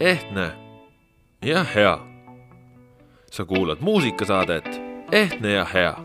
ehtne 0.00 0.50
ja 1.44 1.64
hea. 1.64 1.98
sa 3.30 3.44
kuulad 3.44 3.76
muusikasaadet 3.80 4.82
Ehtne 5.12 5.52
ja 5.52 5.64
hea. 5.64 5.96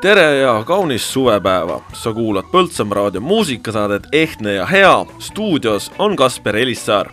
tere 0.00 0.38
ja 0.38 0.64
kaunist 0.66 1.04
suvepäeva, 1.04 1.82
sa 1.92 2.12
kuulad 2.12 2.44
Põltsamaa 2.52 2.94
raadio 2.94 3.20
muusikasaadet 3.20 4.02
Ehtne 4.12 4.54
ja 4.54 4.66
hea, 4.66 5.06
stuudios 5.18 5.92
on 5.98 6.16
Kasper 6.16 6.56
Elissaar 6.56 7.10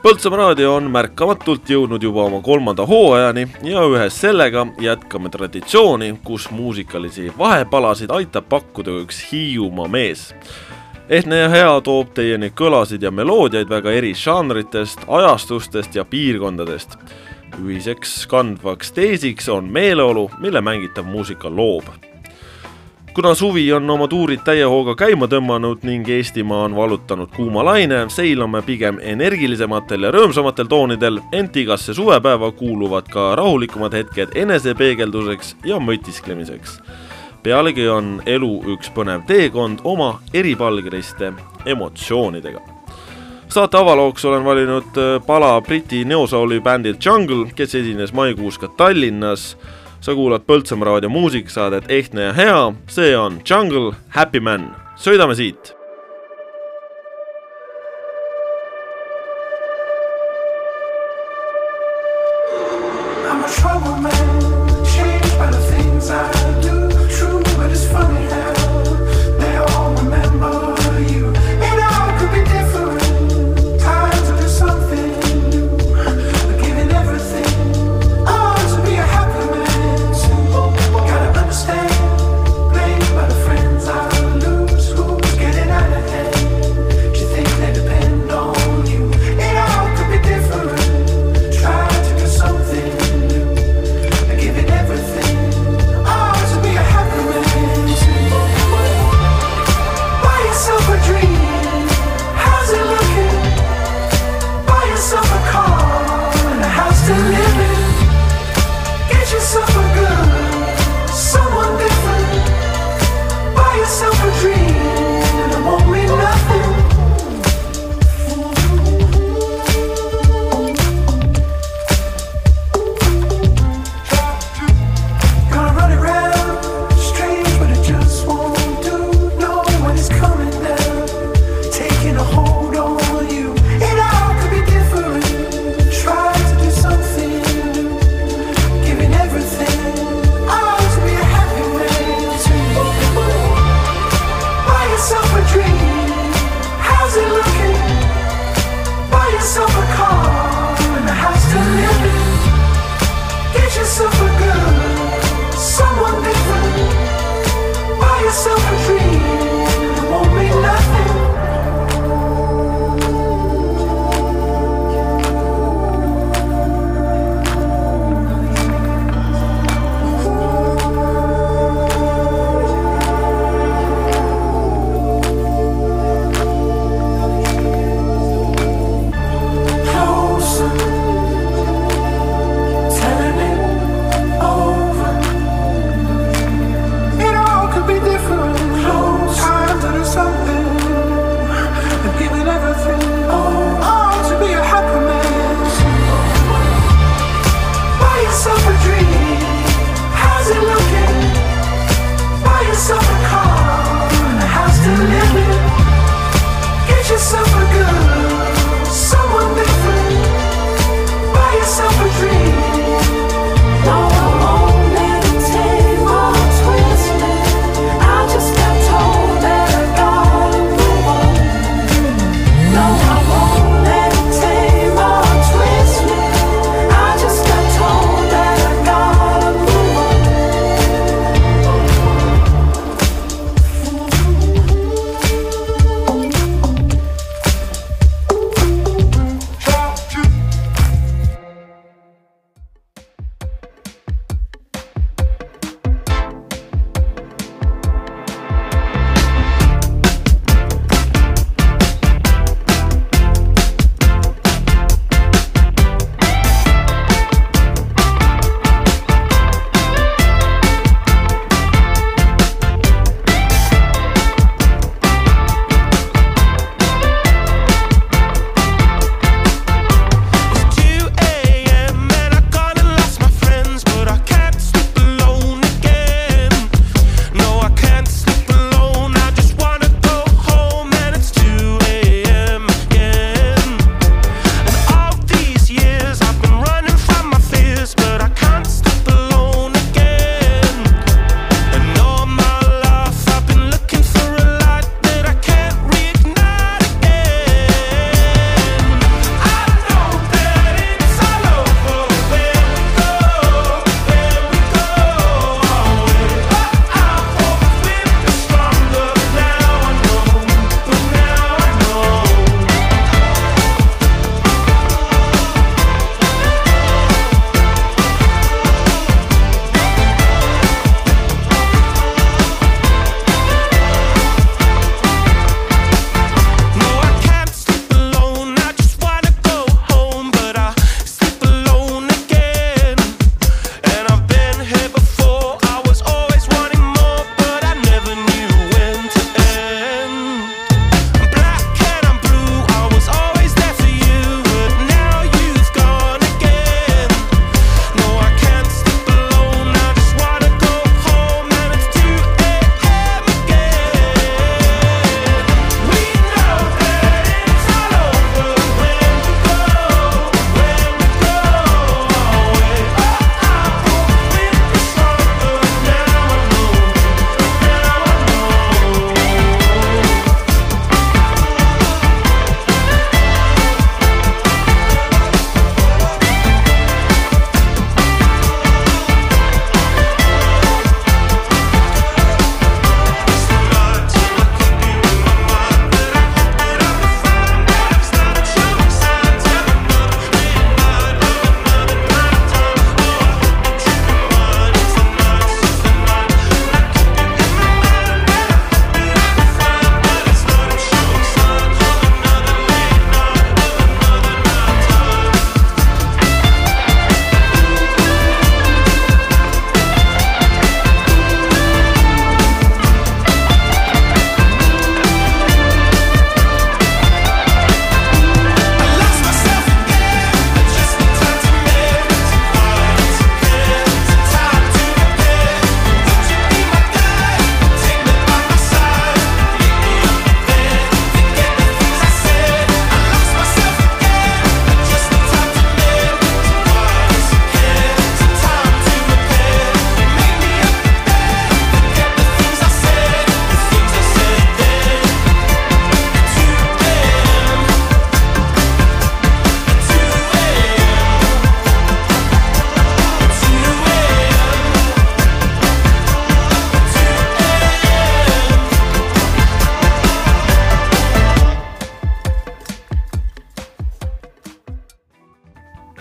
Põltsamaa 0.00 0.38
raadio 0.38 0.70
on 0.78 0.86
märkamatult 0.88 1.68
jõudnud 1.68 2.00
juba 2.00 2.22
oma 2.24 2.38
kolmanda 2.40 2.86
hooajani 2.88 3.42
ja 3.68 3.82
ühes 3.84 4.16
sellega 4.22 4.62
jätkame 4.80 5.28
traditsiooni, 5.28 6.14
kus 6.24 6.46
muusikalisi 6.56 7.26
vahepalasid 7.38 8.14
aitab 8.16 8.48
pakkuda 8.48 8.94
üks 9.02 9.20
Hiiumaa 9.28 9.88
mees. 9.92 10.34
ehtne 11.08 11.42
ja 11.42 11.48
hea 11.52 11.80
toob 11.84 12.14
teieni 12.16 12.48
kõlasid 12.48 13.04
ja 13.04 13.10
meloodiaid 13.10 13.68
väga 13.68 13.92
eri 13.92 14.14
žanritest, 14.14 15.04
ajastustest 15.08 15.94
ja 15.94 16.04
piirkondadest. 16.04 16.96
ühiseks 17.60 18.26
kandvaks 18.26 18.92
teesiks 18.92 19.48
on 19.48 19.68
meeleolu, 19.68 20.30
mille 20.38 20.60
mängitav 20.60 21.04
muusika 21.04 21.50
loob 21.50 22.09
kuna 23.14 23.34
suvi 23.34 23.72
on 23.72 23.90
oma 23.90 24.08
tuurid 24.08 24.42
täie 24.44 24.64
hooga 24.64 24.94
käima 24.94 25.26
tõmmanud 25.30 25.82
ning 25.82 26.08
Eestimaa 26.08 26.64
on 26.68 26.76
vallutanud 26.76 27.30
kuuma 27.34 27.64
laine, 27.64 28.04
seilame 28.08 28.62
pigem 28.62 29.00
energilisematel 29.02 30.06
ja 30.06 30.12
rõõmsamatel 30.14 30.68
toonidel, 30.70 31.18
ent 31.32 31.56
igasse 31.56 31.94
suvepäeva 31.94 32.52
kuuluvad 32.52 33.10
ka 33.10 33.32
rahulikumad 33.40 33.96
hetked 33.98 34.36
enesepeegelduseks 34.38 35.56
ja 35.64 35.80
mõtisklemiseks. 35.82 36.80
pealegi 37.42 37.88
on 37.88 38.22
elu 38.26 38.52
üks 38.74 38.90
põnev 38.94 39.24
teekond 39.26 39.80
oma 39.84 40.20
eripalgeliste 40.34 41.32
emotsioonidega. 41.66 42.60
Saate 43.48 43.76
avalooks 43.76 44.24
olen 44.24 44.44
valinud 44.44 44.98
pala 45.26 45.60
Briti 45.60 46.04
neosouli 46.04 46.60
bändilt 46.60 47.06
Jungle, 47.06 47.50
kes 47.54 47.74
esines 47.74 48.12
maikuus 48.12 48.58
ka 48.58 48.68
Tallinnas 48.68 49.56
sa 50.00 50.14
kuulad 50.16 50.46
Põltsamaa 50.48 50.88
raadio 50.88 51.10
muusikasaadet 51.12 51.90
Ehtne 51.92 52.30
ja 52.30 52.32
hea, 52.32 52.62
see 52.88 53.12
on 53.16 53.40
Jungle 53.50 53.92
Happy 54.16 54.40
Man, 54.40 54.70
sõidame 54.96 55.36
siit 55.36 55.74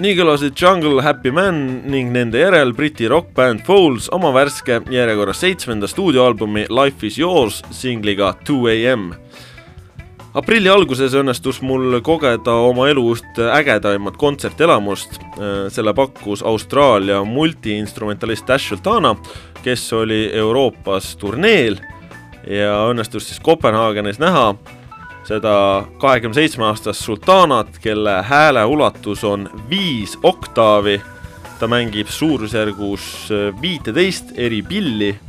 nii 0.09 0.17
kõlasid 0.17 0.57
Jungle 0.57 1.03
Happy 1.06 1.29
Man 1.29 1.57
ning 1.91 2.09
nende 2.09 2.39
järel 2.39 2.71
Briti 2.73 3.06
rokkbänd 3.11 3.61
Foles 3.67 4.07
oma 4.15 4.31
värske 4.33 4.79
järjekorras 4.89 5.44
seitsmenda 5.44 5.85
stuudioalbumi 5.91 6.63
Life 6.73 7.06
is 7.06 7.19
yours 7.19 7.59
singliga 7.69 8.31
Two 8.47 8.65
am. 8.89 9.11
aprilli 10.33 10.71
alguses 10.71 11.13
õnnestus 11.13 11.59
mul 11.61 12.00
kogeda 12.01 12.56
oma 12.71 12.88
elu 12.89 13.03
üht 13.13 13.38
ägedaimat 13.59 14.17
kontsertelamust, 14.17 15.19
selle 15.69 15.94
pakkus 15.94 16.41
Austraalia 16.41 17.21
multiinstrumentalist 17.23 18.50
Ash 18.50 18.73
Sultana, 18.73 19.13
kes 19.62 19.85
oli 19.94 20.31
Euroopas 20.33 21.13
turneel 21.21 21.77
ja 22.48 22.81
õnnestus 22.89 23.29
siis 23.29 23.43
Kopenhaagenis 23.45 24.17
näha 24.17 24.55
seda 25.27 25.85
kahekümne 26.01 26.33
seitsme 26.33 26.65
aastast 26.65 27.05
sultaanat, 27.05 27.77
kelle 27.81 28.21
hääle 28.23 28.65
ulatus 28.65 29.23
on 29.23 29.49
viis 29.69 30.17
oktaavi. 30.23 31.01
ta 31.59 31.67
mängib 31.67 32.07
suurusjärgus 32.07 33.29
viiteist 33.61 34.31
eri 34.35 34.61
pilli. 34.61 35.19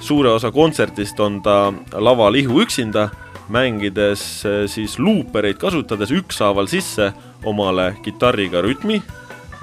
suure 0.00 0.28
osa 0.28 0.50
kontserdist 0.50 1.20
on 1.20 1.42
ta 1.42 1.72
laval 1.92 2.34
ihu 2.34 2.62
üksinda, 2.62 3.08
mängides 3.48 4.44
eh, 4.44 4.64
siis 4.66 4.98
luupereid 4.98 5.58
kasutades 5.60 6.10
ükshaaval 6.10 6.66
sisse 6.66 7.12
omale 7.44 7.92
kitarriga 8.02 8.62
rütmi, 8.62 9.02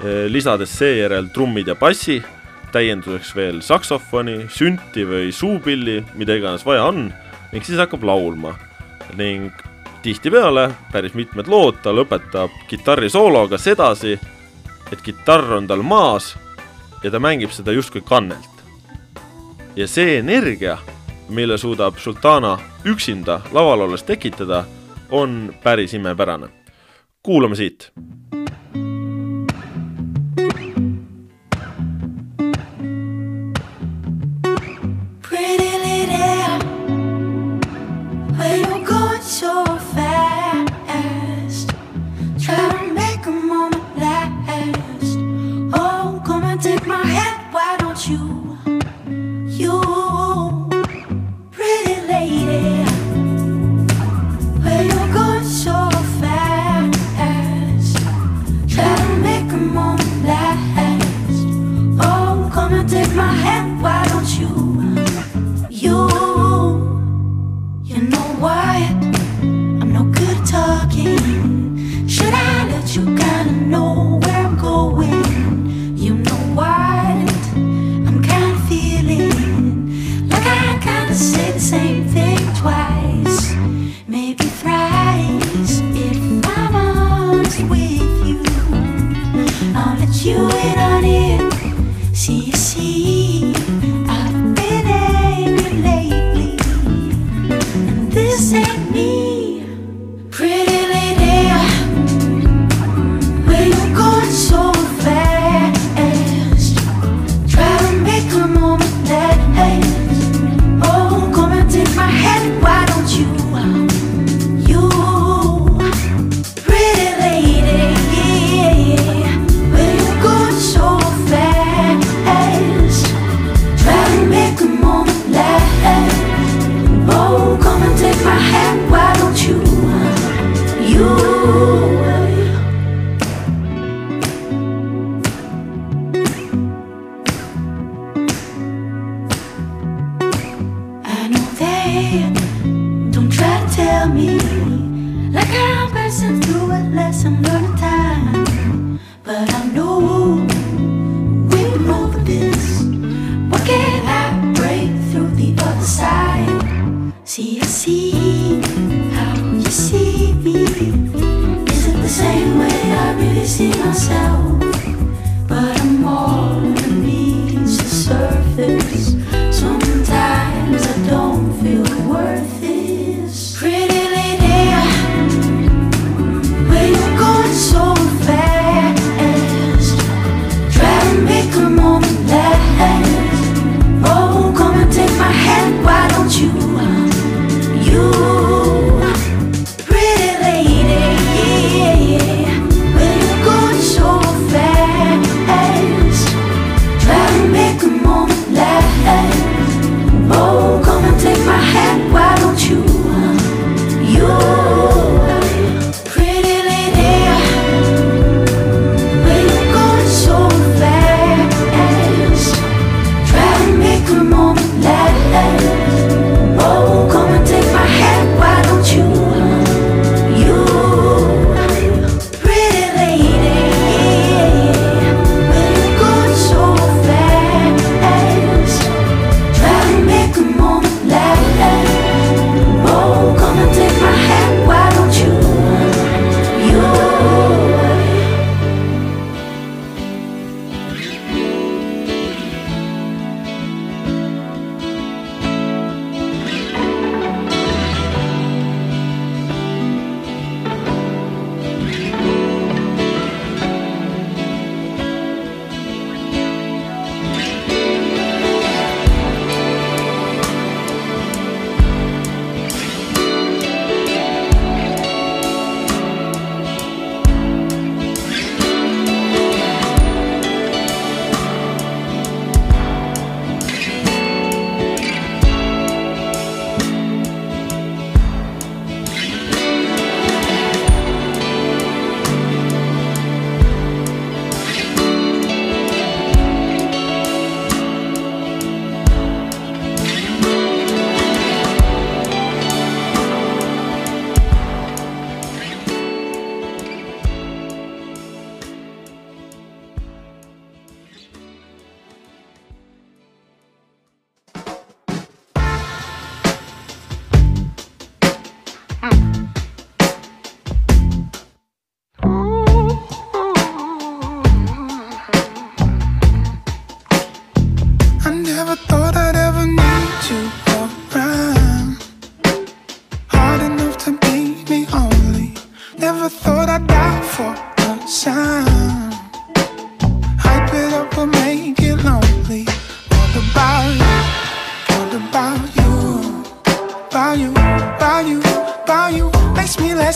eh, 0.04 0.26
lisades 0.28 0.72
seejärel 0.78 1.30
trummid 1.34 1.68
ja 1.68 1.74
bassi, 1.74 2.20
täienduseks 2.72 3.34
veel 3.36 3.60
saksofoni, 3.62 4.44
sünti 4.48 5.04
või 5.06 5.32
suupilli, 5.34 6.04
mida 6.14 6.36
iganes 6.38 6.66
vaja 6.66 6.86
on, 6.92 7.08
ning 7.52 7.66
siis 7.66 7.80
hakkab 7.82 8.04
laulma 8.06 8.54
ning 9.18 9.50
tihtipeale, 10.02 10.70
päris 10.92 11.14
mitmed 11.14 11.48
lood, 11.48 11.80
ta 11.82 11.92
lõpetab 11.92 12.54
kitarrisoologa 12.68 13.58
sedasi, 13.58 14.18
et 14.92 15.02
kitarr 15.02 15.52
on 15.58 15.66
tal 15.66 15.82
maas 15.82 16.34
ja 17.02 17.10
ta 17.10 17.20
mängib 17.20 17.52
seda 17.52 17.72
justkui 17.72 18.00
kannelt. 18.00 18.48
ja 19.76 19.86
see 19.88 20.18
energia, 20.18 20.78
mille 21.28 21.58
suudab 21.58 21.98
Sultana 21.98 22.58
üksinda 22.84 23.40
laval 23.52 23.80
olles 23.80 24.02
tekitada, 24.02 24.64
on 25.10 25.54
päris 25.62 25.94
imepärane. 25.94 26.48
kuulame 27.22 27.56
siit 27.56 27.92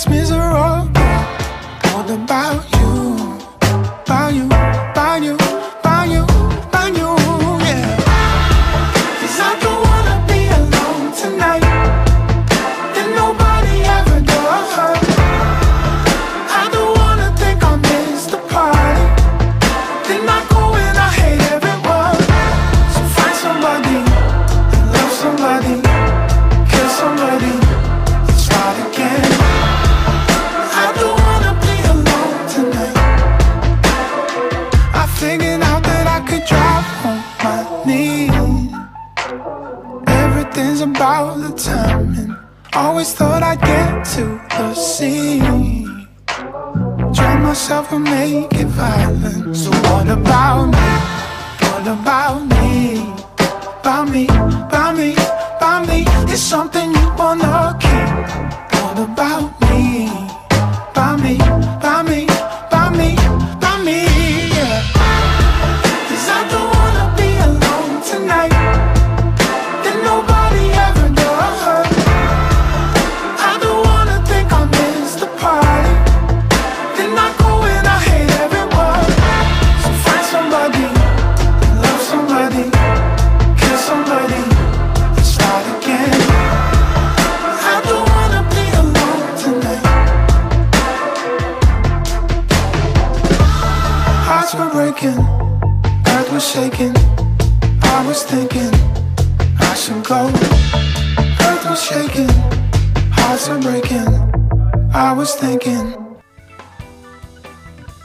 misery 0.08 0.43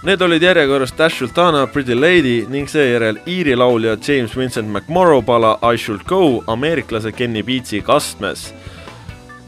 Need 0.03 0.21
olid 0.21 0.41
järjekorras 0.41 0.93
Dash 0.97 1.19
Sultana, 1.19 1.67
Pretty 1.67 1.93
Lady 2.01 2.45
ning 2.49 2.69
seejärel 2.69 3.19
Iiri 3.27 3.55
laulja 3.55 3.97
James 4.07 4.37
Vincent 4.37 4.69
McMorrow 4.69 5.21
pala 5.21 5.59
I 5.73 5.77
Should 5.77 6.01
Go 6.07 6.43
ameeriklase 6.47 7.11
Kenny 7.11 7.43
Beatsi 7.43 7.81
kastmes. 7.81 8.53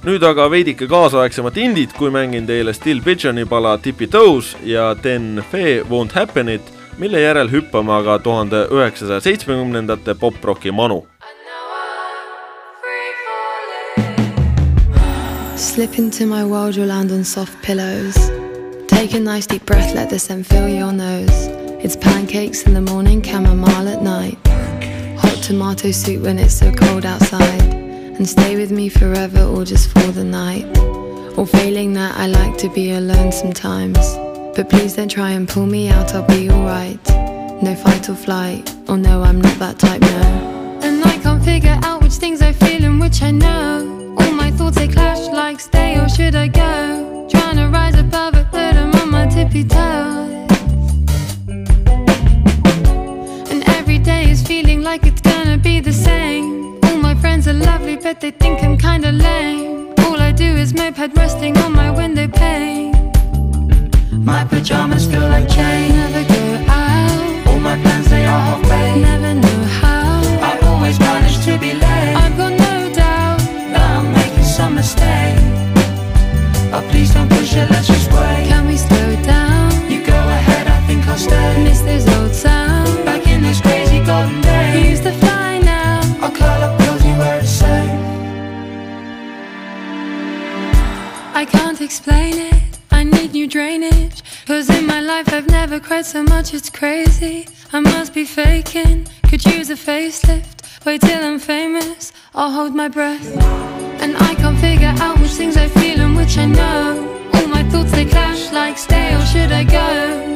nüüd 0.03 0.23
aga 0.23 0.51
veidike 0.51 0.87
kaasaegsemat 0.87 1.57
indit, 1.57 1.93
kui 1.93 2.09
mängin 2.09 2.45
teile 2.45 2.73
Still 2.73 3.01
Pigeoni 3.01 3.45
pala 3.45 3.77
Tippy 3.77 4.07
Toes 4.07 4.57
ja 4.63 4.95
Ten 4.95 5.43
Fee 5.51 5.81
Won't 5.89 6.11
Happen 6.11 6.49
It, 6.49 6.73
mille 6.97 7.21
järel 7.21 7.49
hüppame 7.51 7.93
aga 7.93 8.19
tuhande 8.19 8.67
üheksasaja 8.71 9.19
seitsmekümnendate 9.21 10.13
poprocki 10.13 10.71
manu. 10.71 11.10
Slip 15.61 15.99
into 15.99 16.25
my 16.25 16.43
world, 16.43 16.75
you'll 16.75 16.87
land 16.87 17.11
on 17.11 17.23
soft 17.23 17.61
pillows 17.61 18.17
Take 18.87 19.13
a 19.13 19.19
nice 19.19 19.45
deep 19.45 19.65
breath, 19.65 19.93
let 19.95 20.09
the 20.09 20.19
scent 20.19 20.45
fill 20.45 20.67
your 20.67 20.91
nose. 20.91 21.47
It's 21.83 21.95
pancakes 21.95 22.63
in 22.63 22.73
the 22.73 22.81
morning, 22.81 23.21
chamomile 23.21 23.87
at 23.87 24.01
night. 24.01 24.37
Hot 25.19 25.41
tomato 25.43 25.91
soup 25.91 26.23
when 26.23 26.39
it's 26.39 26.53
so 26.53 26.71
cold 26.71 27.05
outside. 27.05 27.63
And 27.73 28.27
stay 28.27 28.55
with 28.55 28.71
me 28.71 28.89
forever 28.89 29.43
or 29.43 29.63
just 29.63 29.89
for 29.91 30.11
the 30.11 30.23
night. 30.23 30.65
Or 31.37 31.45
failing 31.45 31.93
that, 31.93 32.17
I 32.17 32.27
like 32.27 32.57
to 32.57 32.69
be 32.69 32.91
alone 32.91 33.31
sometimes. 33.31 33.97
But 34.55 34.69
please 34.69 34.95
don't 34.95 35.09
try 35.09 35.31
and 35.31 35.47
pull 35.47 35.65
me 35.65 35.89
out, 35.89 36.13
I'll 36.13 36.27
be 36.27 36.49
alright. 36.49 36.99
No 37.61 37.75
fight 37.75 38.09
or 38.09 38.15
flight, 38.15 38.75
or 38.89 38.97
no, 38.97 39.23
I'm 39.23 39.39
not 39.39 39.57
that 39.59 39.79
type, 39.79 40.01
no. 40.01 40.79
And 40.83 41.03
I 41.05 41.17
can't 41.19 41.43
figure 41.43 41.79
out 41.83 42.01
which 42.01 42.13
things 42.13 42.41
I 42.41 42.51
feel 42.51 42.83
and 42.83 42.99
which 42.99 43.21
I 43.21 43.31
know. 43.31 44.00
All 44.17 44.31
my 44.33 44.51
thoughts 44.51 44.77
they 44.77 44.87
clash 44.87 45.27
like 45.29 45.59
stay 45.59 45.97
or 45.97 46.07
should 46.09 46.35
I 46.35 46.47
go? 46.47 47.27
Trying 47.29 47.57
to 47.57 47.67
rise 47.67 47.97
above 47.99 48.35
it, 48.35 48.47
but 48.51 48.75
I'm 48.75 48.93
on 48.95 49.09
my 49.09 49.25
tippy 49.27 49.63
toes. 49.63 50.47
And 53.51 53.63
every 53.77 53.99
day 53.99 54.29
is 54.29 54.41
feeling 54.43 54.81
like 54.83 55.05
it's 55.05 55.21
gonna 55.21 55.57
be 55.57 55.79
the 55.79 55.93
same. 55.93 56.79
All 56.85 56.97
my 56.97 57.15
friends 57.15 57.47
are 57.47 57.53
lovely, 57.53 57.97
but 57.97 58.19
they 58.21 58.31
think 58.31 58.63
I'm 58.63 58.77
kinda 58.77 59.11
lame. 59.11 59.93
All 60.05 60.19
I 60.19 60.31
do 60.31 60.49
is 60.63 60.73
moped 60.73 61.15
resting 61.17 61.57
on 61.57 61.71
my 61.73 61.89
window 61.91 62.27
pane. 62.27 62.91
My 64.23 64.43
pajamas 64.45 65.05
feel 65.07 65.27
like 65.35 65.47
chain. 65.49 65.95
Never 65.95 66.23
go 66.33 66.43
out. 66.67 67.47
All 67.47 67.59
my 67.59 67.75
plans 67.81 68.07
they 68.09 68.25
are 68.25 68.41
half 68.47 68.61
baked. 68.69 68.97
Never 69.09 69.33
know 69.43 69.61
how. 69.81 70.21
I 70.49 70.51
always 70.67 70.99
manage 70.99 71.37
to 71.45 71.57
be 71.57 71.73
late. 71.73 72.00
Making 74.81 74.97
some 74.97 74.97
mistakes. 74.97 76.73
Oh, 76.73 76.87
please 76.89 77.13
don't 77.13 77.29
push 77.29 77.55
it, 77.55 77.69
let's 77.69 77.87
just 77.87 78.11
wait. 78.11 78.47
Can 78.47 78.67
we 78.67 78.77
slow 78.77 79.09
it 79.09 79.23
down? 79.25 79.71
You 79.89 80.05
go 80.05 80.13
ahead, 80.13 80.67
I 80.67 80.87
think 80.87 81.07
I'll 81.07 81.17
stay. 81.17 81.63
Miss 81.63 81.81
old. 82.17 83.05
Back 83.05 83.27
in 83.27 83.43
those 83.43 83.61
crazy 83.61 84.03
golden 84.03 84.41
days. 84.41 85.01
Fly 85.01 85.59
now. 85.59 86.01
I'll 86.21 86.31
curl 86.31 86.63
up 86.63 86.79
cozy 86.79 87.09
where 87.19 87.39
it's 87.39 87.49
safe. 87.49 87.91
I 91.33 91.45
can't 91.45 91.81
explain 91.81 92.35
it. 92.37 92.79
I 92.91 93.03
need 93.03 93.33
new 93.33 93.47
drainage. 93.47 94.23
Cause 94.45 94.69
in 94.69 94.85
my 94.85 95.01
life 95.01 95.33
I've 95.33 95.47
never 95.47 95.79
cried 95.79 96.05
so 96.05 96.23
much, 96.23 96.53
it's 96.53 96.69
crazy. 96.69 97.47
I 97.73 97.79
must 97.79 98.13
be 98.13 98.25
faking. 98.25 99.07
Could 99.29 99.45
use 99.45 99.69
a 99.69 99.75
facelift. 99.75 100.85
Wait 100.85 101.01
till 101.01 101.23
I'm 101.23 101.39
famous. 101.39 102.11
I'll 102.33 102.51
hold 102.51 102.73
my 102.75 102.87
breath. 102.87 103.80
And 104.01 104.17
I 104.17 104.33
can't 104.35 104.59
figure 104.59 104.93
out 105.03 105.19
which 105.19 105.31
things 105.31 105.55
I 105.57 105.67
feel 105.67 106.01
and 106.01 106.15
which 106.15 106.37
I 106.37 106.45
know. 106.45 107.29
All 107.33 107.47
my 107.47 107.63
thoughts 107.69 107.91
they 107.91 108.05
clash 108.05 108.51
like 108.51 108.77
stay 108.77 109.13
or 109.15 109.21
should 109.31 109.51
I 109.51 109.63
go? 109.63 109.89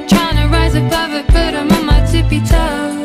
Trying 0.08 0.38
to 0.38 0.48
rise 0.56 0.76
above 0.76 1.12
it 1.20 1.28
but 1.28 1.54
I'm 1.60 1.72
on 1.72 1.86
my 1.86 2.00
tippy 2.12 2.40
toes 2.40 2.96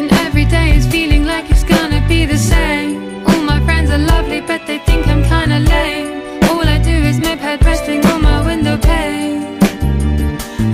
And 0.00 0.12
every 0.26 0.44
day 0.44 0.76
is 0.76 0.86
feeling 0.86 1.24
like 1.24 1.50
it's 1.50 1.64
gonna 1.64 2.04
be 2.06 2.26
the 2.26 2.38
same. 2.38 3.24
All 3.26 3.42
my 3.52 3.60
friends 3.64 3.90
are 3.90 4.04
lovely 4.14 4.40
but 4.40 4.66
they 4.66 4.78
think 4.78 5.08
I'm 5.08 5.22
kinda 5.24 5.58
lame. 5.72 6.10
All 6.50 6.66
I 6.76 6.78
do 6.78 6.96
is 7.10 7.18
moped 7.18 7.64
resting 7.64 8.04
on 8.12 8.22
my 8.22 8.38
window 8.46 8.76
pane. 8.76 9.58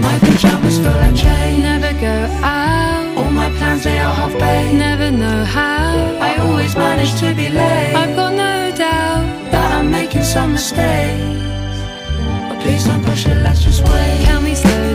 My 0.06 0.18
pajamas 0.18 0.78
full 0.78 1.02
of 1.06 1.16
chain 1.16 1.38
Never 1.62 1.92
go 2.00 2.16
out. 2.42 3.16
All 3.18 3.30
my 3.30 3.50
plans 3.58 3.84
they 3.84 3.98
are 3.98 4.12
half 4.12 4.32
baked. 4.32 4.74
Never 4.74 5.10
know 5.10 5.44
how. 5.44 6.18
I 6.20 6.27
always 6.48 6.74
manage 6.76 7.12
to 7.20 7.34
be 7.34 7.48
late. 7.48 7.94
I've 7.94 8.16
got 8.16 8.32
no 8.32 8.76
doubt 8.76 9.50
that 9.52 9.68
I'm 9.76 9.90
making 9.90 10.24
some 10.24 10.52
mistakes. 10.52 11.76
But 12.48 12.60
please 12.62 12.84
don't 12.84 13.04
push 13.04 13.26
it, 13.26 13.36
let's 13.42 13.62
just 13.62 13.82
wait. 13.84 14.24
Can 14.24 14.42
we 14.44 14.54
slow 14.54 14.87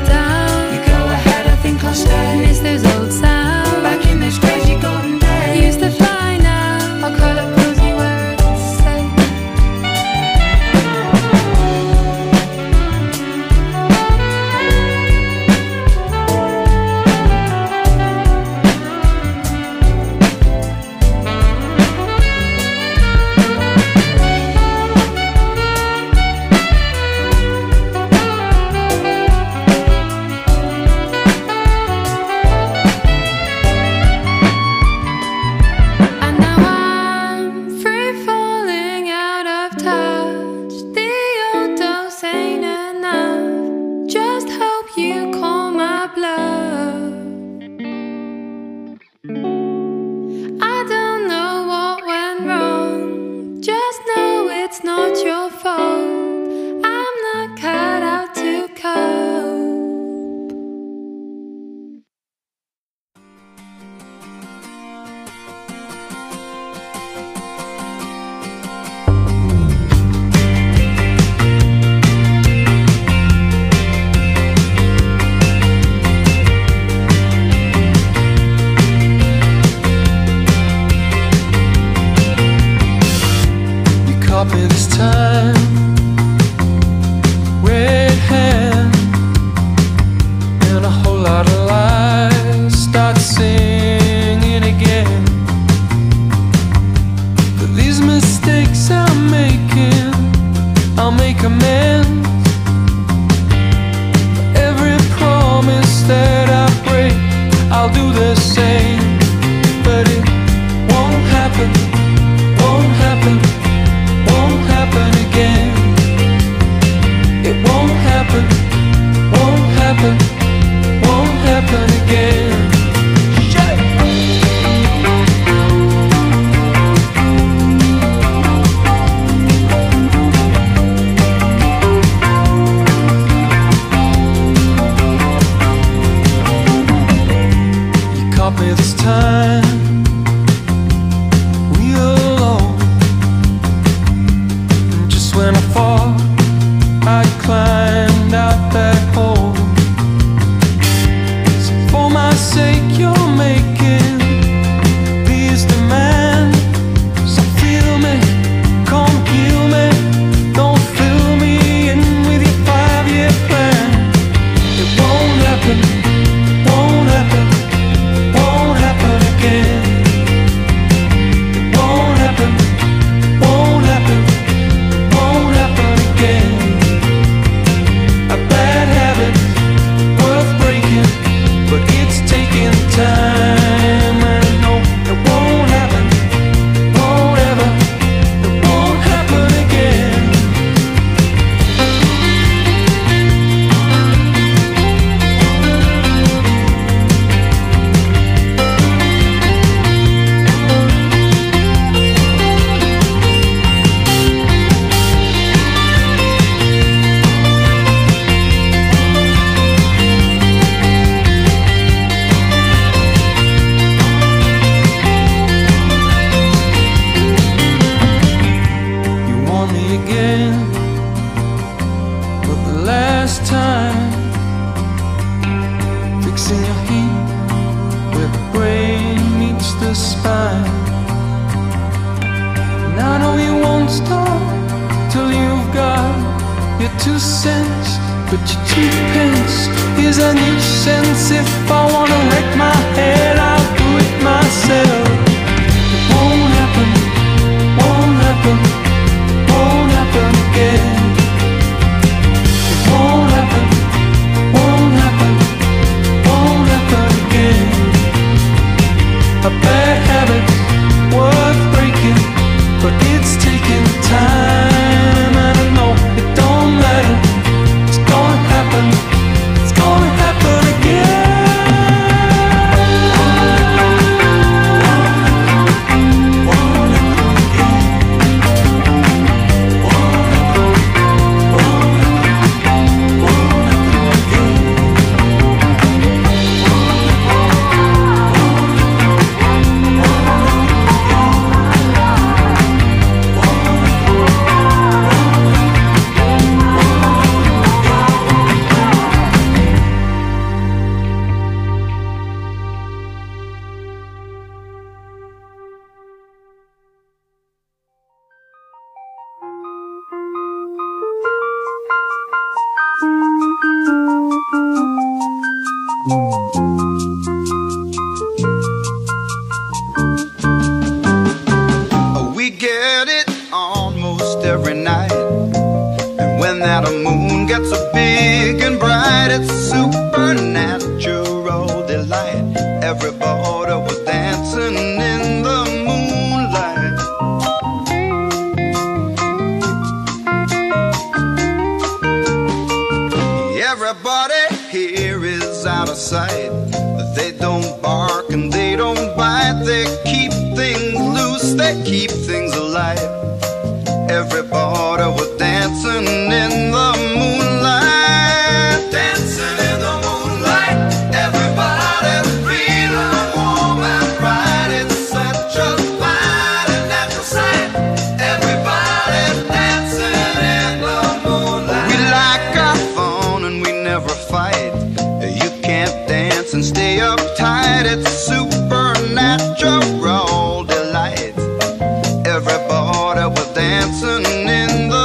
dancing 383.93 384.47
in 384.47 384.89
the 384.89 385.02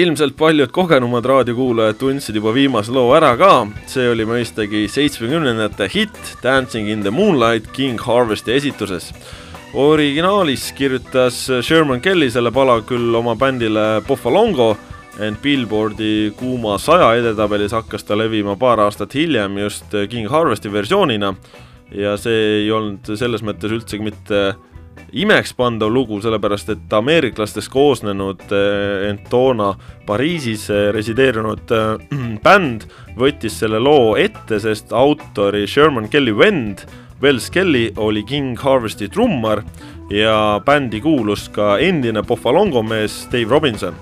ilmselt 0.00 0.36
paljud 0.38 0.70
kogenumad 0.72 1.26
raadiokuulajad 1.26 1.98
tundsid 2.00 2.36
juba 2.38 2.52
viimase 2.56 2.92
loo 2.94 3.10
ära 3.16 3.34
ka, 3.36 3.66
see 3.90 4.06
oli 4.08 4.24
mõistagi 4.28 4.86
seitsmekümnendate 4.88 5.88
hitt 5.92 6.36
Dancing 6.42 6.88
in 6.88 7.02
the 7.04 7.12
Moonlight 7.12 7.68
King 7.76 8.00
Harvesti 8.00 8.54
esituses. 8.56 9.10
originaalis 9.74 10.72
kirjutas 10.72 11.50
Sherman 11.62 12.00
Kelly 12.00 12.30
selle 12.30 12.50
pala 12.50 12.80
küll 12.82 13.14
oma 13.14 13.36
bändile 13.36 14.00
Buffalongo, 14.06 14.76
ent 15.20 15.42
Billboardi 15.42 16.32
kuuma 16.36 16.78
saja 16.78 17.12
edetabelis 17.20 17.72
hakkas 17.72 18.04
ta 18.04 18.16
levima 18.18 18.56
paar 18.56 18.80
aastat 18.80 19.14
hiljem 19.14 19.58
just 19.58 19.92
King 20.10 20.30
Harvesti 20.30 20.72
versioonina 20.72 21.34
ja 21.92 22.16
see 22.16 22.62
ei 22.62 22.70
olnud 22.72 23.12
selles 23.18 23.42
mõttes 23.42 23.72
üldsegi 23.74 24.06
mitte 24.06 24.42
imekspandav 25.12 25.90
lugu, 25.92 26.20
sellepärast 26.22 26.72
et 26.74 26.94
ameeriklastest 26.94 27.70
koosnenud 27.72 28.42
eh, 28.54 29.08
ent 29.10 29.28
toona 29.30 29.72
Pariisis 30.06 30.68
eh, 30.70 30.88
resideerunud 30.94 31.74
eh, 31.74 32.16
bänd 32.44 32.86
võttis 33.18 33.58
selle 33.62 33.80
loo 33.82 34.16
ette, 34.20 34.60
sest 34.62 34.94
autori 34.96 35.66
Sherman 35.66 36.08
Kelly 36.12 36.34
vend 36.36 36.84
Wells 37.20 37.50
Kelly 37.50 37.90
oli 38.00 38.22
King 38.24 38.58
Harvesti 38.58 39.08
trummar 39.08 39.62
ja 40.10 40.60
bändi 40.64 41.02
kuulus 41.04 41.48
ka 41.52 41.76
endine 41.78 42.22
Buffalongo 42.22 42.82
mees 42.82 43.26
Dave 43.32 43.50
Robinson. 43.50 43.94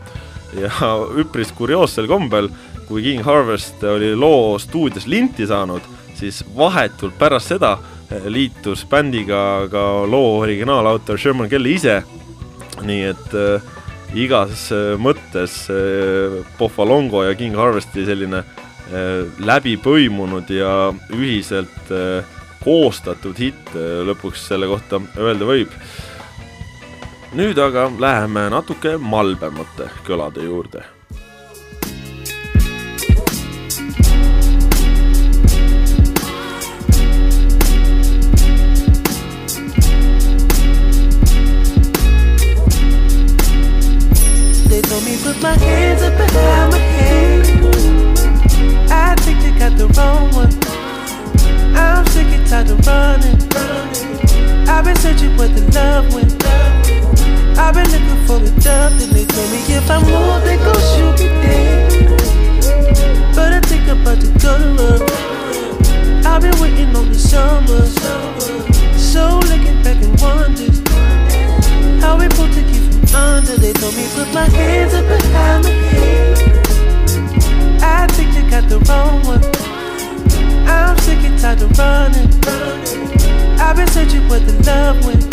ja 0.55 0.71
üpris 1.21 1.53
kurioossel 1.53 2.07
kombel, 2.07 2.49
kui 2.89 3.03
King 3.03 3.25
Harvest 3.25 3.83
oli 3.85 4.15
loo 4.17 4.59
stuudios 4.59 5.07
linti 5.07 5.47
saanud, 5.47 5.83
siis 6.15 6.45
vahetult 6.57 7.19
pärast 7.19 7.55
seda 7.55 7.77
liitus 8.11 8.85
bändiga 8.89 9.69
ka 9.71 10.07
loo 10.07 10.39
originaalautor 10.41 11.19
Sherman 11.19 11.49
Kelly 11.49 11.75
ise. 11.75 12.03
nii 12.79 13.03
et 13.11 13.33
äh, 13.35 13.63
igas 14.15 14.69
äh, 14.73 14.95
mõttes 14.97 15.67
äh, 15.73 16.39
Buffalongo 16.59 17.25
ja 17.27 17.35
King 17.35 17.57
Harvesti 17.59 18.05
selline 18.07 18.39
äh, 18.39 19.27
läbi 19.43 19.77
põimunud 19.83 20.51
ja 20.55 20.93
ühiselt 21.11 21.91
äh, 21.91 22.23
koostatud 22.63 23.39
hitt 23.39 23.75
äh, 23.75 24.05
lõpuks 24.07 24.47
selle 24.53 24.71
kohta 24.71 25.03
öelda 25.19 25.49
võib. 25.49 25.75
nüüd 27.35 27.59
aga 27.59 27.91
läheme 27.99 28.47
natuke 28.55 28.95
malbemate 28.97 29.91
kõlade 30.07 30.47
juurde 30.47 30.87
told 44.89 45.05
me 45.05 45.19
put 45.23 45.41
my 45.43 45.53
hands 45.59 46.01
up 46.03 46.17
behind 46.17 46.73
my 46.73 46.79
head. 46.79 47.45
I 48.91 49.15
think 49.21 49.39
you 49.45 49.53
got 49.59 49.77
the 49.77 49.87
wrong 49.97 50.33
one. 50.33 50.53
I'm 51.77 52.07
sick 52.07 52.27
and 52.29 52.47
tired 52.49 52.71
of 52.71 52.87
running. 52.87 53.37
I've 54.67 54.85
been 54.85 54.97
searching 54.97 55.37
where 55.37 55.49
the 55.49 55.61
love 55.77 56.15
went. 56.15 56.33
I've 57.59 57.75
been 57.75 57.91
looking 57.91 58.27
for 58.27 58.39
the 58.39 58.51
dove, 58.63 58.99
then 58.99 59.11
they 59.13 59.27
told 59.27 59.51
me 59.51 59.61
if 59.69 59.91
I 59.91 60.01
move, 60.01 60.43
they 60.45 60.57
gon' 60.57 60.83
shoot 60.93 61.17
me 61.21 61.29
dead. 61.45 61.85
But 63.35 63.53
I 63.53 63.61
think 63.61 63.89
I'm 63.89 64.01
about 64.01 64.21
to 64.23 64.29
go 64.41 64.53
to 64.57 64.69
run. 64.81 66.27
I've 66.27 66.41
been 66.41 66.59
waiting 66.63 66.97
on 66.97 67.09
the 67.09 67.19
summer. 67.19 67.85
So 68.97 69.39
looking 69.51 69.83
back 69.83 70.01
and 70.03 70.19
wonders 70.21 70.88
where 84.29 84.41
the 84.41 84.53
love 84.65 85.05
went. 85.05 85.25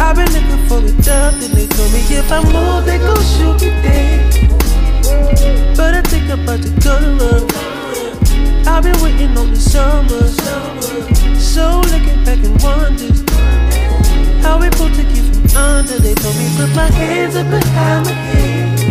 I've 0.00 0.16
been 0.16 0.30
looking 0.32 0.66
for 0.68 0.80
the 0.80 0.92
dove, 1.02 1.40
then 1.40 1.52
they 1.52 1.66
told 1.66 1.92
me 1.92 2.00
if 2.10 2.30
I 2.30 2.42
move, 2.42 2.84
they 2.86 2.98
gon' 2.98 3.22
shoot 3.22 3.60
me 3.62 3.70
dead. 3.82 5.76
But 5.76 5.94
I 5.94 6.02
think 6.02 6.30
I'm 6.30 6.42
about 6.42 6.62
to 6.62 6.70
go 6.82 6.94
to 7.00 7.10
run. 7.20 8.66
I've 8.66 8.82
been 8.82 9.00
waiting 9.02 9.36
on 9.36 9.50
the 9.50 9.56
summer. 9.56 10.28
So 11.38 11.80
looking 11.92 12.24
back 12.24 12.38
and 12.44 12.60
wonders 12.62 13.22
how 14.42 14.58
we 14.60 14.70
pulled 14.70 14.94
to 14.94 15.02
keep 15.12 15.24
from 15.24 15.56
under. 15.56 15.98
They 15.98 16.14
told 16.14 16.36
me 16.36 16.48
put 16.56 16.74
my 16.74 16.90
hands 16.90 17.36
up 17.36 17.50
behind 17.50 18.06
my 18.06 18.12
head. 18.12 18.87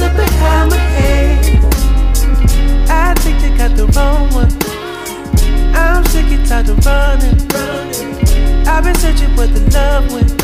Up 0.00 0.14
behind 0.16 0.70
my 0.70 0.76
head. 0.76 1.44
I 2.88 3.14
think 3.20 3.42
you 3.42 3.56
got 3.56 3.76
the 3.76 3.86
wrong 3.94 4.30
one. 4.32 4.52
I'm 5.74 6.04
sick 6.06 6.26
and 6.26 6.46
tired 6.46 6.68
of 6.68 6.84
running. 6.84 7.38
I've 8.66 8.84
been 8.84 8.94
searching 8.96 9.34
where 9.36 9.46
the 9.46 9.60
love 9.74 10.12
went. 10.12 10.38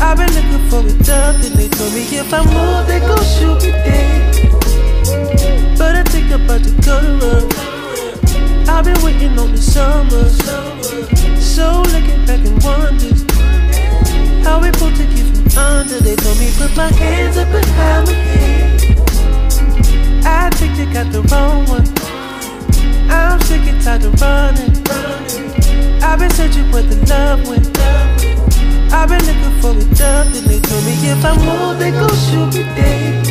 I've 0.00 0.16
been 0.16 0.32
looking 0.34 0.68
for 0.68 0.80
a 0.80 0.92
dove, 1.04 1.40
then 1.42 1.52
they 1.56 1.68
told 1.68 1.92
me 1.94 2.02
if 2.02 2.32
I 2.34 2.42
move, 2.44 2.86
they 2.86 3.00
gon' 3.00 3.24
shoot 3.24 3.62
me 3.62 3.70
dead. 3.70 4.18
But 5.78 5.94
I 5.96 6.02
think 6.04 6.32
I'm 6.32 6.44
about 6.44 6.64
to 6.64 6.72
go. 6.82 7.48
I've 8.68 8.84
been 8.84 9.00
waiting 9.02 9.38
on 9.38 9.52
the 9.52 9.58
summer. 9.58 10.28
So 11.40 11.82
looking 11.82 12.24
back 12.26 12.40
and 12.44 12.62
wonders 12.64 13.22
how 14.44 14.60
we 14.60 14.70
pulled 14.72 14.96
to 14.96 15.21
under. 15.56 16.00
They 16.00 16.16
told 16.16 16.38
me 16.38 16.50
put 16.56 16.76
my 16.76 16.90
hands 16.92 17.36
up 17.36 17.50
behind 17.50 18.06
my 18.06 18.12
head. 18.12 18.82
I 20.24 20.50
think 20.50 20.78
you 20.78 20.86
got 20.92 21.10
the 21.12 21.22
wrong 21.30 21.66
one. 21.66 21.86
I'm 23.10 23.40
sick 23.42 23.62
and 23.62 23.82
tired 23.82 24.04
of 24.04 24.20
running. 24.20 24.72
I've 26.02 26.18
been 26.18 26.30
searching 26.30 26.70
for 26.70 26.82
the 26.82 26.96
love 27.08 27.46
went. 27.48 27.66
I've 28.92 29.08
been 29.08 29.24
looking 29.24 29.60
for 29.60 29.70
a 29.70 29.94
dove, 29.94 30.32
then 30.32 30.44
they 30.44 30.60
told 30.60 30.84
me 30.84 30.92
if 31.10 31.24
I 31.24 31.34
move, 31.44 31.78
they 31.78 31.90
gon' 31.90 32.14
shoot 32.26 32.54
me 32.54 32.62
dead. 32.76 33.26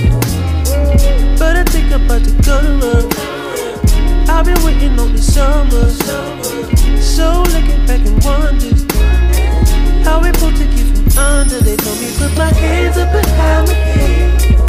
But 1.38 1.56
I 1.58 1.64
think 1.66 1.92
I'm 1.92 2.06
about 2.06 2.24
to 2.24 2.32
go 2.44 2.62
to 2.62 2.72
run. 2.82 4.30
I've 4.30 4.46
been 4.46 4.62
waiting 4.64 5.00
on 5.00 5.12
the 5.14 5.22
summer. 5.22 5.90
So 7.00 7.44
looking 7.54 7.86
back 7.86 8.02
and 8.06 8.24
wonders 8.24 8.82
how 10.04 10.20
we 10.22 10.32
from 10.34 10.54
under. 11.18 11.60
They 11.62 11.76
told 11.76 12.00
me 12.00 12.12
put 12.18 12.38
my 12.38 12.52
hands 12.54 12.98
up 12.98 13.12
behind 13.12 13.68
my 13.68 13.74
head. 13.74 14.61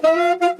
Thank 0.00 0.42
you. 0.42 0.51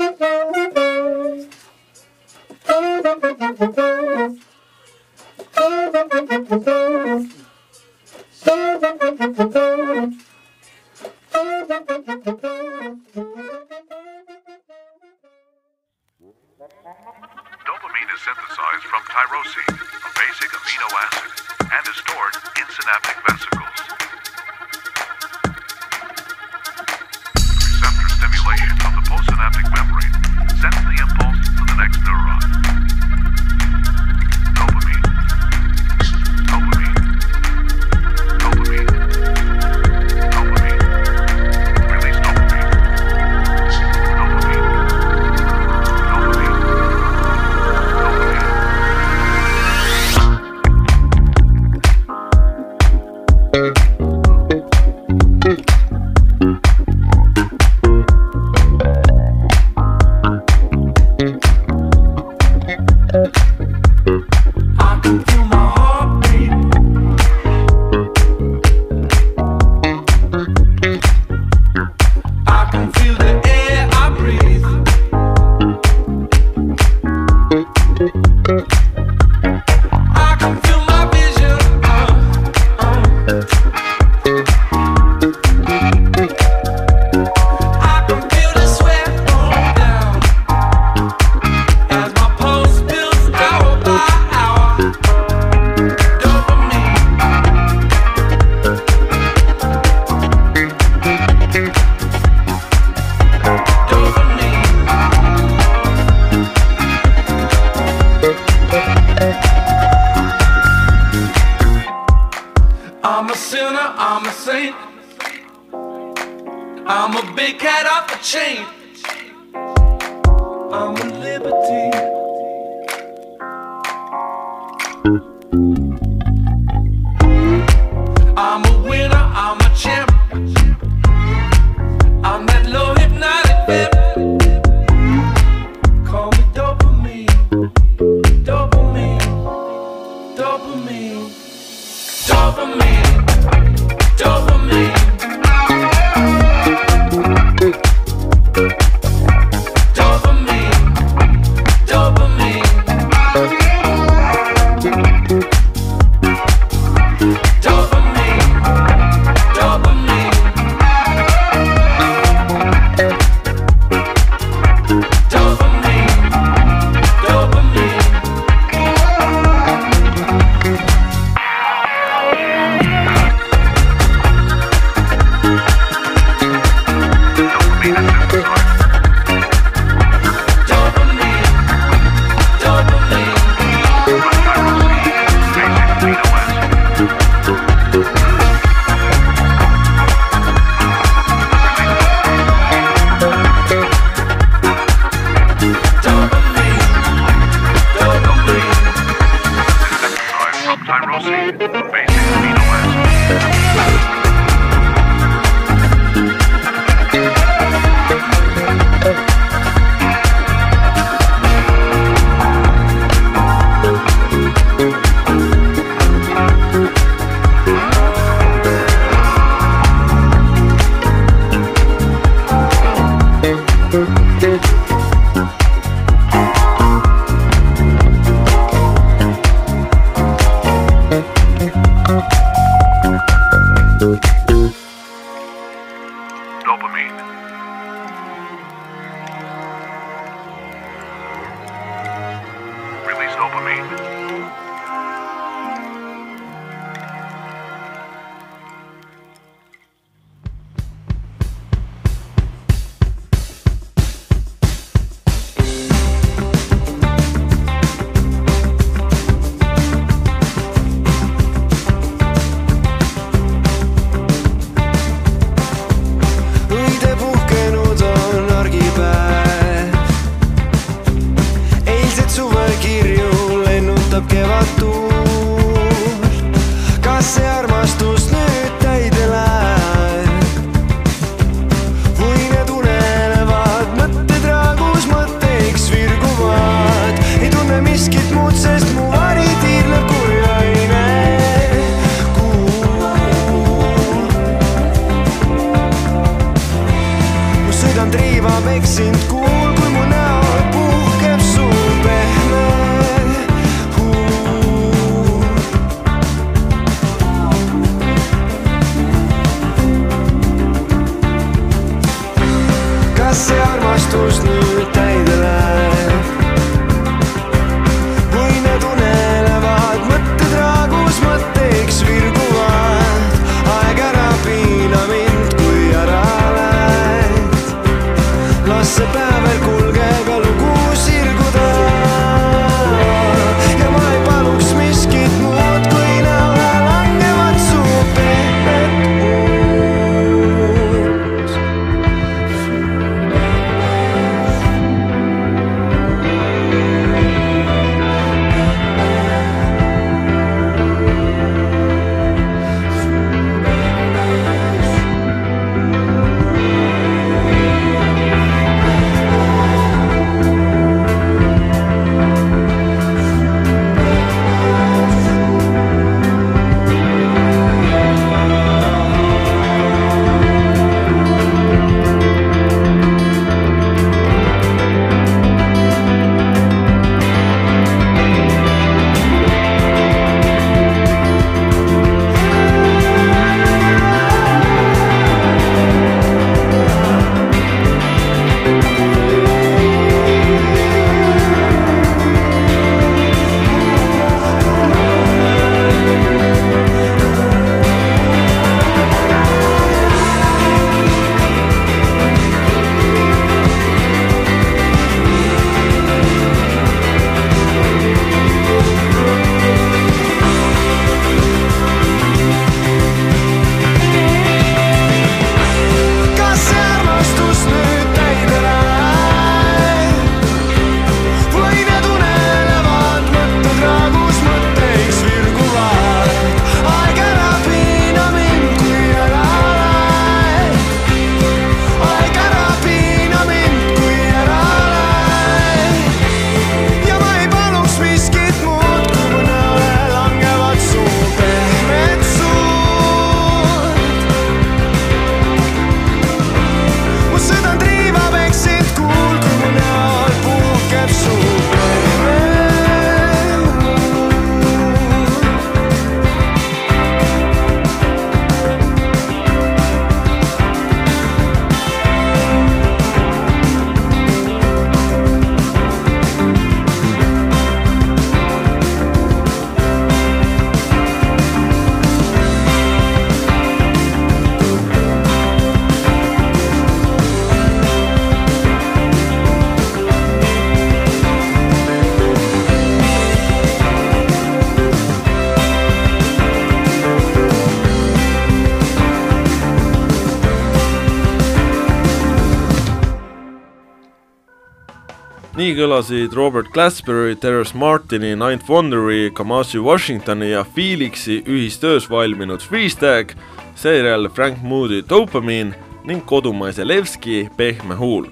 Nii 495.72 495.78
kõlasid 495.86 496.34
Robert 496.36 496.68
Glassbury, 496.68 497.32
Terrence 497.40 497.72
Martini, 497.78 498.34
Ninth 498.36 498.68
Wonderi, 498.68 499.30
Kamasi 499.32 499.80
Washingtoni 499.80 500.50
ja 500.50 500.66
Felixi 500.68 501.38
ühistöös 501.48 502.10
valminud 502.10 502.60
Freestag, 502.60 503.32
seejärel 503.74 504.28
Frank 504.36 504.60
Moody 504.62 505.00
Dopamine 505.08 505.72
ning 506.04 506.20
kodumaise 506.28 506.84
Levski 506.84 507.48
Pehme 507.56 507.96
huul. 507.96 508.26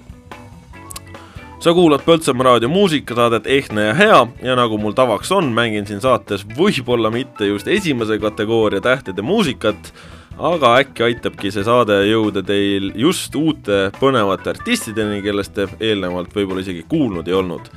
Sa 1.65 1.73
kuulad 1.73 2.05
Põltsamaa 2.05 2.45
raadio 2.45 2.69
muusikasaadet 2.69 3.47
Ehtne 3.47 3.87
ja 3.89 3.95
hea 3.95 4.21
ja 4.43 4.57
nagu 4.59 4.77
mul 4.79 4.93
tavaks 4.93 5.33
on, 5.33 5.49
mängin 5.57 5.89
siin 5.89 6.05
saates 6.05 6.45
võib-olla 6.45 7.09
mitte 7.09 7.49
just 7.49 7.69
esimese 7.69 8.19
kategooria 8.21 8.85
tähtede 8.85 9.25
muusikat, 9.25 9.95
aga 10.39 10.75
äkki 10.81 11.05
aitabki 11.05 11.51
see 11.53 11.65
saade 11.67 11.97
jõuda 12.09 12.43
teil 12.47 12.93
just 12.99 13.35
uute 13.37 13.91
põnevate 14.01 14.55
artistideni, 14.55 15.23
kellest 15.25 15.55
te 15.57 15.67
eelnevalt 15.81 16.35
võib-olla 16.35 16.65
isegi 16.65 16.85
kuulnud 16.89 17.29
ei 17.29 17.35
olnud. 17.35 17.71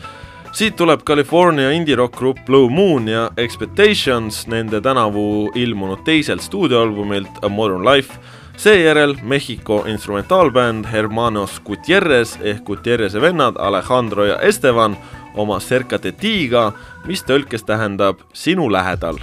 siit 0.54 0.76
tuleb 0.76 1.02
California 1.04 1.72
indie-rock 1.72 2.18
grupp 2.18 2.46
Blue 2.46 2.70
Moon 2.70 3.08
ja 3.08 3.30
Expectations 3.38 4.48
nende 4.48 4.82
tänavu 4.82 5.52
ilmunud 5.56 6.04
teiselt 6.06 6.42
stuudioalbumilt 6.42 7.44
A 7.44 7.50
Modern 7.50 7.86
Life 7.86 8.14
seejärel 8.58 9.16
Mehhiko 9.24 9.84
instrumentaalbänd 9.88 10.86
Hermanos 10.86 11.62
Gutierrez 11.66 12.38
ehk 12.42 12.64
Gutierreze 12.64 13.22
vennad 13.22 13.56
Alejandro 13.58 14.26
ja 14.26 14.40
Esteban 14.40 14.98
oma 15.36 15.60
Cerca 15.60 15.98
de 16.04 16.12
Tiga, 16.12 16.72
mis 17.06 17.24
tõlkes 17.24 17.66
tähendab 17.66 18.22
sinu 18.34 18.72
lähedal 18.72 19.18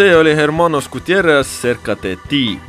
see 0.00 0.16
oli 0.16 0.36
Hermanos 0.36 0.88
Gutierrez 0.88 1.62
Cerca 1.62 1.96
de 2.02 2.16
ti. 2.28 2.60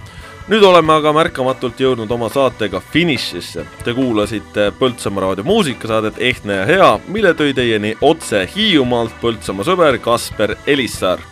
nüüd 0.50 0.64
oleme 0.68 0.92
aga 0.94 1.14
märkamatult 1.16 1.80
jõudnud 1.80 2.12
oma 2.12 2.28
saatega 2.30 2.82
finišisse. 2.92 3.64
Te 3.86 3.94
kuulasite 3.96 4.66
Põltsamaa 4.80 5.24
raadio 5.24 5.46
muusikasaadet 5.48 6.20
Ehtne 6.20 6.58
ja 6.60 6.66
hea, 6.68 6.90
mille 7.08 7.32
tõi 7.32 7.54
teieni 7.56 7.94
otse 8.02 8.44
Hiiumaalt 8.56 9.16
Põltsamaa 9.22 9.64
sõber 9.64 10.00
Kasper 10.04 10.58
Elissaar. 10.68 11.24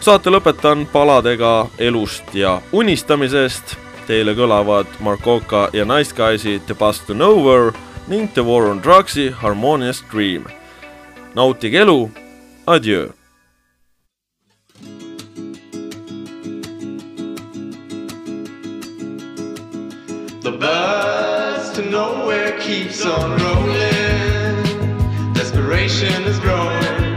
saate 0.00 0.30
lõpetan 0.30 0.84
paladega 0.92 1.66
elust 1.78 2.34
ja 2.34 2.60
unistamisest. 2.72 3.76
Teile 4.06 4.34
kõlavad 4.34 5.00
Markoka 5.00 5.68
ja 5.72 5.84
Nice 5.84 6.12
Guysi 6.12 6.60
The 6.66 6.74
Bus 6.74 7.00
to 7.00 7.14
Nowhere 7.14 7.72
ning 8.08 8.32
The 8.34 8.44
War 8.44 8.68
on 8.68 8.82
Drugsi 8.82 9.30
Harmonious 9.30 10.04
Dream. 10.12 10.44
nautige 11.34 11.80
elu, 11.80 12.10
adjöö 12.66 13.17
bus 20.58 21.70
to 21.76 21.82
nowhere 21.82 22.58
keeps 22.58 23.04
on 23.06 23.30
rolling. 23.42 25.32
Desperation 25.34 26.24
is 26.24 26.38
growing 26.40 27.07